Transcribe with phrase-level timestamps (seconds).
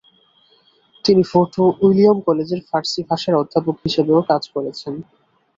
[1.05, 1.53] তিনি Fort
[1.83, 4.93] William কলেজের ফার্সি ভাষার অধ্যাপক হিসাবেও কাজ করেছেন।